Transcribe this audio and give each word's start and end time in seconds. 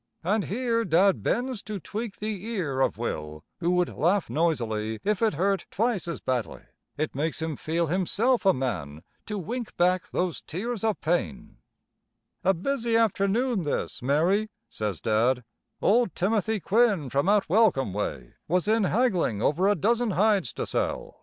And 0.23 0.45
here 0.45 0.83
Dad 0.83 1.21
bends 1.21 1.61
to 1.61 1.79
tweak 1.79 2.17
the 2.17 2.43
ear 2.47 2.79
of 2.81 2.97
Will 2.97 3.43
who 3.59 3.69
would 3.69 3.89
laugh 3.95 4.31
noisily 4.31 4.99
if 5.03 5.21
it 5.21 5.35
hurt 5.35 5.67
twice 5.69 6.07
as 6.07 6.19
badly. 6.19 6.63
It 6.97 7.13
makes 7.13 7.39
him 7.39 7.55
feel 7.55 7.85
himself 7.85 8.43
a 8.43 8.51
man 8.51 9.03
to 9.27 9.37
wink 9.37 9.77
back 9.77 10.09
those 10.09 10.41
tears 10.41 10.83
of 10.83 10.99
pain. 11.01 11.57
[Illustration: 12.43 12.43
"Dad 12.43 12.63
bends 12.63 12.81
to 12.81 12.85
tweak 12.87 12.93
the 12.95 12.97
ear 12.97 13.03
of 13.03 13.13
Will"] 13.13 13.53
"A 13.53 13.53
busy 13.53 13.53
afternoon 13.53 13.61
this, 13.63 14.01
Mary," 14.01 14.49
says 14.69 15.01
Dad. 15.01 15.43
"Old 15.83 16.15
Timothy 16.15 16.59
Quinn 16.59 17.07
from 17.11 17.29
out 17.29 17.47
Welcombe 17.47 17.93
way 17.93 18.33
was 18.47 18.67
in 18.67 18.85
haggling 18.85 19.43
over 19.43 19.67
a 19.67 19.75
dozen 19.75 20.11
hides 20.17 20.51
to 20.53 20.65
sell. 20.65 21.19